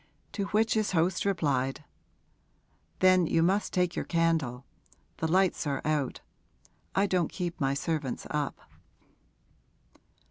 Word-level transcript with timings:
To 0.31 0.45
which 0.45 0.73
his 0.73 0.93
host 0.93 1.25
replied, 1.25 1.83
'Then 3.01 3.27
you 3.27 3.43
must 3.43 3.71
take 3.71 3.95
your 3.95 4.03
candle; 4.03 4.65
the 5.17 5.27
lights 5.27 5.67
are 5.67 5.79
out; 5.85 6.21
I 6.95 7.05
don't 7.05 7.31
keep 7.31 7.61
my 7.61 7.75
servants 7.75 8.25
up.' 8.31 8.59